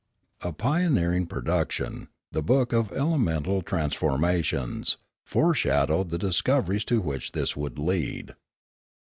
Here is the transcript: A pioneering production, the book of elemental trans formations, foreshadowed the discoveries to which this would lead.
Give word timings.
A 0.41 0.51
pioneering 0.51 1.27
production, 1.27 2.07
the 2.31 2.41
book 2.41 2.73
of 2.73 2.91
elemental 2.91 3.61
trans 3.61 3.93
formations, 3.93 4.97
foreshadowed 5.27 6.09
the 6.09 6.17
discoveries 6.17 6.85
to 6.85 7.01
which 7.01 7.33
this 7.33 7.55
would 7.55 7.77
lead. 7.77 8.33